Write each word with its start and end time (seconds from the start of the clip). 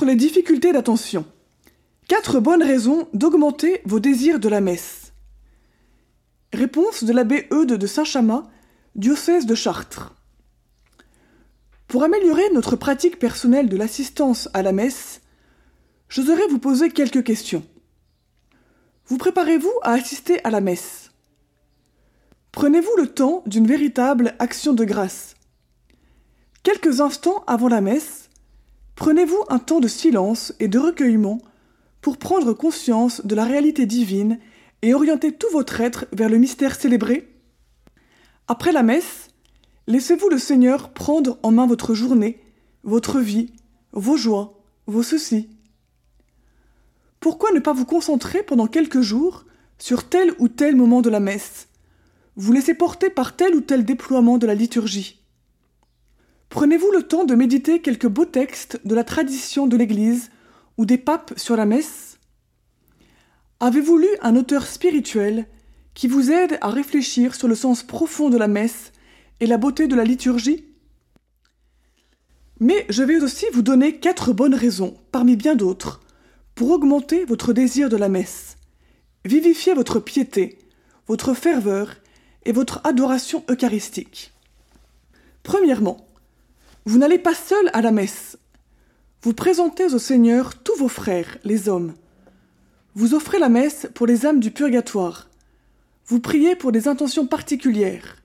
Les 0.00 0.16
difficultés 0.16 0.72
d'attention. 0.72 1.24
Quatre 2.08 2.40
bonnes 2.40 2.62
raisons 2.62 3.06
d'augmenter 3.14 3.82
vos 3.84 4.00
désirs 4.00 4.40
de 4.40 4.48
la 4.48 4.60
messe. 4.60 5.12
Réponse 6.52 7.04
de 7.04 7.12
l'abbé 7.12 7.46
Eudes 7.52 7.74
de 7.74 7.86
Saint-Chamas, 7.86 8.42
diocèse 8.96 9.46
de 9.46 9.54
Chartres. 9.54 10.12
Pour 11.86 12.02
améliorer 12.02 12.50
notre 12.52 12.74
pratique 12.74 13.20
personnelle 13.20 13.68
de 13.68 13.76
l'assistance 13.76 14.48
à 14.54 14.62
la 14.62 14.72
messe, 14.72 15.20
j'oserais 16.08 16.48
vous 16.48 16.58
poser 16.58 16.90
quelques 16.90 17.22
questions. 17.22 17.64
Vous 19.06 19.18
préparez-vous 19.18 19.72
à 19.82 19.92
assister 19.92 20.42
à 20.42 20.50
la 20.50 20.60
messe? 20.60 21.12
Prenez-vous 22.50 22.96
le 22.96 23.06
temps 23.06 23.44
d'une 23.46 23.68
véritable 23.68 24.34
action 24.40 24.72
de 24.72 24.84
grâce? 24.84 25.36
Quelques 26.64 27.00
instants 27.00 27.44
avant 27.46 27.68
la 27.68 27.80
messe, 27.80 28.21
prenez-vous 28.94 29.44
un 29.48 29.58
temps 29.58 29.80
de 29.80 29.88
silence 29.88 30.54
et 30.60 30.68
de 30.68 30.78
recueillement 30.78 31.40
pour 32.00 32.18
prendre 32.18 32.52
conscience 32.52 33.24
de 33.24 33.34
la 33.34 33.44
réalité 33.44 33.86
divine 33.86 34.38
et 34.82 34.94
orienter 34.94 35.32
tout 35.32 35.46
votre 35.52 35.80
être 35.80 36.06
vers 36.12 36.28
le 36.28 36.38
mystère 36.38 36.74
célébré? 36.74 37.28
Après 38.48 38.72
la 38.72 38.82
messe, 38.82 39.28
laissez-vous 39.86 40.28
le 40.28 40.38
Seigneur 40.38 40.92
prendre 40.92 41.38
en 41.42 41.52
main 41.52 41.66
votre 41.66 41.94
journée, 41.94 42.40
votre 42.82 43.20
vie, 43.20 43.52
vos 43.92 44.16
joies, 44.16 44.60
vos 44.86 45.02
soucis. 45.02 45.48
Pourquoi 47.20 47.52
ne 47.52 47.60
pas 47.60 47.72
vous 47.72 47.84
concentrer 47.86 48.42
pendant 48.42 48.66
quelques 48.66 49.00
jours 49.00 49.44
sur 49.78 50.08
tel 50.08 50.32
ou 50.40 50.48
tel 50.48 50.74
moment 50.74 51.02
de 51.02 51.10
la 51.10 51.20
messe? 51.20 51.68
Vous 52.34 52.52
laisser 52.52 52.74
porter 52.74 53.10
par 53.10 53.36
tel 53.36 53.54
ou 53.54 53.60
tel 53.60 53.84
déploiement 53.84 54.38
de 54.38 54.46
la 54.46 54.54
liturgie 54.54 55.21
Prenez-vous 56.52 56.90
le 56.90 57.02
temps 57.02 57.24
de 57.24 57.34
méditer 57.34 57.80
quelques 57.80 58.06
beaux 58.06 58.26
textes 58.26 58.78
de 58.84 58.94
la 58.94 59.04
tradition 59.04 59.66
de 59.66 59.74
l'Église 59.74 60.30
ou 60.76 60.84
des 60.84 60.98
papes 60.98 61.32
sur 61.38 61.56
la 61.56 61.64
messe? 61.64 62.18
Avez-vous 63.58 63.96
lu 63.96 64.08
un 64.20 64.36
auteur 64.36 64.66
spirituel 64.66 65.46
qui 65.94 66.08
vous 66.08 66.30
aide 66.30 66.58
à 66.60 66.68
réfléchir 66.68 67.34
sur 67.34 67.48
le 67.48 67.54
sens 67.54 67.82
profond 67.82 68.28
de 68.28 68.36
la 68.36 68.48
messe 68.48 68.92
et 69.40 69.46
la 69.46 69.56
beauté 69.56 69.86
de 69.86 69.94
la 69.94 70.04
liturgie? 70.04 70.66
Mais 72.60 72.84
je 72.90 73.02
vais 73.02 73.22
aussi 73.22 73.46
vous 73.54 73.62
donner 73.62 73.96
quatre 73.96 74.34
bonnes 74.34 74.54
raisons, 74.54 74.94
parmi 75.10 75.36
bien 75.36 75.54
d'autres, 75.54 76.02
pour 76.54 76.70
augmenter 76.70 77.24
votre 77.24 77.54
désir 77.54 77.88
de 77.88 77.96
la 77.96 78.10
messe, 78.10 78.58
vivifier 79.24 79.72
votre 79.72 80.00
piété, 80.00 80.58
votre 81.06 81.32
ferveur 81.32 81.96
et 82.44 82.52
votre 82.52 82.82
adoration 82.84 83.42
eucharistique. 83.48 84.34
Premièrement, 85.44 86.06
vous 86.84 86.98
n'allez 86.98 87.18
pas 87.18 87.34
seul 87.34 87.70
à 87.72 87.80
la 87.80 87.92
messe. 87.92 88.38
Vous 89.22 89.34
présentez 89.34 89.94
au 89.94 89.98
Seigneur 89.98 90.62
tous 90.62 90.76
vos 90.76 90.88
frères, 90.88 91.38
les 91.44 91.68
hommes. 91.68 91.94
Vous 92.94 93.14
offrez 93.14 93.38
la 93.38 93.48
messe 93.48 93.86
pour 93.94 94.06
les 94.06 94.26
âmes 94.26 94.40
du 94.40 94.50
purgatoire. 94.50 95.28
Vous 96.06 96.18
priez 96.18 96.56
pour 96.56 96.72
des 96.72 96.88
intentions 96.88 97.26
particulières. 97.26 98.16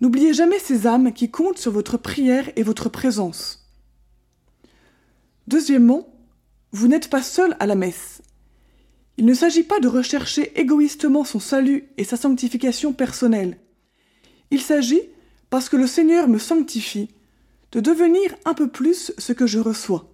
N'oubliez 0.00 0.32
jamais 0.32 0.60
ces 0.60 0.86
âmes 0.86 1.12
qui 1.12 1.30
comptent 1.30 1.58
sur 1.58 1.72
votre 1.72 1.96
prière 1.96 2.50
et 2.54 2.62
votre 2.62 2.88
présence. 2.88 3.68
Deuxièmement, 5.48 6.08
vous 6.70 6.86
n'êtes 6.86 7.10
pas 7.10 7.22
seul 7.22 7.56
à 7.58 7.66
la 7.66 7.74
messe. 7.74 8.22
Il 9.18 9.26
ne 9.26 9.34
s'agit 9.34 9.64
pas 9.64 9.80
de 9.80 9.88
rechercher 9.88 10.58
égoïstement 10.58 11.24
son 11.24 11.40
salut 11.40 11.88
et 11.98 12.04
sa 12.04 12.16
sanctification 12.16 12.92
personnelle. 12.92 13.58
Il 14.50 14.60
s'agit, 14.60 15.02
parce 15.50 15.68
que 15.68 15.76
le 15.76 15.86
Seigneur 15.86 16.28
me 16.28 16.38
sanctifie, 16.38 17.10
de 17.72 17.80
devenir 17.80 18.34
un 18.44 18.54
peu 18.54 18.68
plus 18.68 19.12
ce 19.18 19.32
que 19.32 19.46
je 19.46 19.58
reçois, 19.58 20.10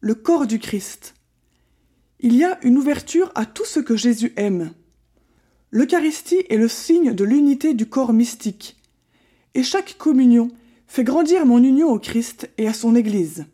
le 0.00 0.14
corps 0.14 0.46
du 0.46 0.58
Christ. 0.58 1.14
Il 2.20 2.34
y 2.36 2.44
a 2.44 2.58
une 2.64 2.78
ouverture 2.78 3.32
à 3.34 3.46
tout 3.46 3.64
ce 3.64 3.80
que 3.80 3.96
Jésus 3.96 4.32
aime. 4.36 4.72
L'Eucharistie 5.72 6.44
est 6.48 6.56
le 6.56 6.68
signe 6.68 7.12
de 7.12 7.24
l'unité 7.24 7.74
du 7.74 7.88
corps 7.88 8.12
mystique, 8.12 8.76
et 9.54 9.62
chaque 9.62 9.96
communion 9.98 10.50
fait 10.86 11.04
grandir 11.04 11.46
mon 11.46 11.62
union 11.62 11.90
au 11.90 11.98
Christ 11.98 12.48
et 12.58 12.68
à 12.68 12.72
son 12.72 12.94
Église. 12.94 13.46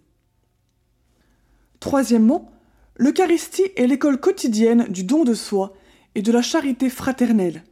Troisièmement, 1.80 2.50
l'Eucharistie 2.96 3.70
est 3.76 3.86
l'école 3.86 4.20
quotidienne 4.20 4.86
du 4.88 5.04
don 5.04 5.24
de 5.24 5.34
soi 5.34 5.74
et 6.14 6.22
de 6.22 6.32
la 6.32 6.42
charité 6.42 6.88
fraternelle. 6.88 7.62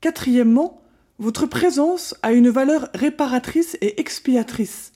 Quatrièmement, 0.00 0.82
votre 1.18 1.46
présence 1.46 2.14
a 2.22 2.32
une 2.32 2.48
valeur 2.48 2.88
réparatrice 2.94 3.78
et 3.80 4.00
expiatrice. 4.00 4.93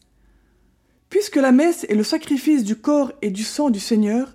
Puisque 1.10 1.36
la 1.36 1.52
messe 1.52 1.84
est 1.88 1.94
le 1.94 2.04
sacrifice 2.04 2.64
du 2.64 2.76
corps 2.76 3.12
et 3.22 3.30
du 3.30 3.42
sang 3.42 3.70
du 3.70 3.80
Seigneur, 3.80 4.34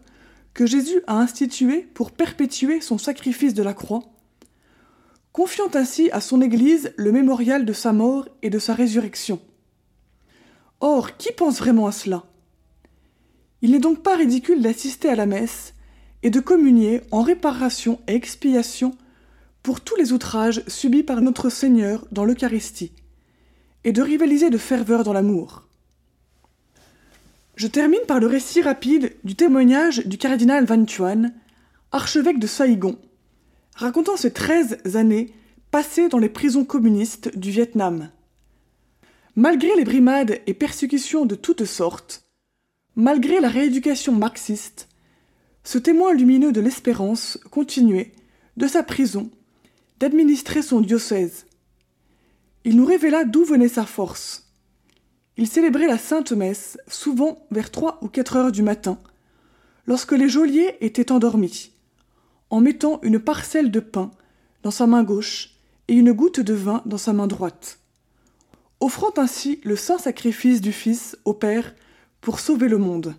que 0.53 0.65
Jésus 0.65 1.01
a 1.07 1.17
institué 1.17 1.81
pour 1.93 2.11
perpétuer 2.11 2.81
son 2.81 2.97
sacrifice 2.97 3.53
de 3.53 3.63
la 3.63 3.73
croix, 3.73 4.03
confiant 5.31 5.69
ainsi 5.73 6.09
à 6.11 6.21
son 6.21 6.41
Église 6.41 6.93
le 6.95 7.11
mémorial 7.11 7.65
de 7.65 7.73
sa 7.73 7.91
mort 7.91 8.27
et 8.41 8.49
de 8.49 8.59
sa 8.59 8.73
résurrection. 8.73 9.39
Or, 10.79 11.17
qui 11.17 11.31
pense 11.31 11.59
vraiment 11.59 11.87
à 11.87 11.91
cela? 11.91 12.23
Il 13.61 13.71
n'est 13.71 13.79
donc 13.79 14.03
pas 14.03 14.15
ridicule 14.15 14.61
d'assister 14.61 15.09
à 15.09 15.15
la 15.15 15.25
messe 15.25 15.73
et 16.21 16.29
de 16.29 16.39
communier 16.39 17.01
en 17.11 17.21
réparation 17.21 17.99
et 18.07 18.15
expiation 18.15 18.95
pour 19.63 19.81
tous 19.81 19.95
les 19.95 20.11
outrages 20.11 20.63
subis 20.67 21.03
par 21.03 21.21
notre 21.21 21.49
Seigneur 21.49 22.05
dans 22.11 22.25
l'Eucharistie, 22.25 22.91
et 23.85 23.91
de 23.91 24.01
rivaliser 24.01 24.49
de 24.49 24.57
ferveur 24.57 25.03
dans 25.03 25.13
l'amour. 25.13 25.67
Je 27.63 27.69
termine 27.69 28.01
par 28.09 28.19
le 28.19 28.27
récit 28.27 28.61
rapide 28.61 29.15
du 29.23 29.35
témoignage 29.35 30.05
du 30.05 30.17
cardinal 30.17 30.65
Van 30.65 30.83
Thuan, 30.83 31.31
archevêque 31.93 32.37
de 32.37 32.45
Saigon, 32.45 32.97
racontant 33.73 34.17
ses 34.17 34.33
treize 34.33 34.79
années 34.95 35.33
passées 35.71 36.09
dans 36.09 36.17
les 36.17 36.27
prisons 36.27 36.65
communistes 36.65 37.37
du 37.37 37.51
Vietnam. 37.51 38.09
Malgré 39.37 39.73
les 39.77 39.85
brimades 39.85 40.41
et 40.45 40.53
persécutions 40.53 41.25
de 41.25 41.35
toutes 41.35 41.63
sortes, 41.63 42.25
malgré 42.97 43.39
la 43.39 43.47
rééducation 43.47 44.11
marxiste, 44.11 44.89
ce 45.63 45.77
témoin 45.77 46.13
lumineux 46.13 46.51
de 46.51 46.59
l'espérance 46.59 47.39
continuait, 47.49 48.11
de 48.57 48.67
sa 48.67 48.83
prison, 48.83 49.31
d'administrer 50.01 50.63
son 50.63 50.81
diocèse. 50.81 51.45
Il 52.65 52.75
nous 52.75 52.85
révéla 52.85 53.23
d'où 53.23 53.45
venait 53.45 53.69
sa 53.69 53.85
force. 53.85 54.42
Il 55.37 55.47
célébrait 55.47 55.87
la 55.87 55.97
Sainte 55.97 56.31
Messe, 56.31 56.77
souvent 56.87 57.47
vers 57.49 57.71
trois 57.71 57.97
ou 58.01 58.07
quatre 58.07 58.35
heures 58.35 58.51
du 58.51 58.61
matin, 58.61 58.99
lorsque 59.87 60.11
les 60.11 60.29
geôliers 60.29 60.77
étaient 60.81 61.11
endormis, 61.11 61.71
en 62.51 62.61
mettant 62.61 62.99
une 63.01 63.19
parcelle 63.19 63.71
de 63.71 63.79
pain 63.79 64.11
dans 64.61 64.71
sa 64.71 64.85
main 64.85 65.03
gauche 65.03 65.55
et 65.87 65.93
une 65.93 66.11
goutte 66.11 66.39
de 66.39 66.53
vin 66.53 66.83
dans 66.85 66.99
sa 66.99 67.13
main 67.13 67.27
droite, 67.27 67.79
offrant 68.79 69.11
ainsi 69.17 69.59
le 69.63 69.75
saint 69.75 69.97
sacrifice 69.97 70.61
du 70.61 70.71
Fils 70.71 71.17
au 71.25 71.33
Père 71.33 71.73
pour 72.21 72.39
sauver 72.39 72.67
le 72.67 72.77
monde. 72.77 73.15